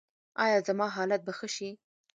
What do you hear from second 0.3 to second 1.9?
ایا زما حالت به ښه شي؟